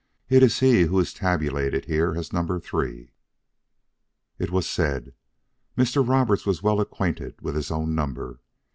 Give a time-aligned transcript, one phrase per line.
[0.29, 3.11] It is he who is tabulated here as number 3."
[4.39, 5.13] It was said.
[5.77, 6.01] Mr.
[6.03, 8.39] Roberts was well acquainted with his own number.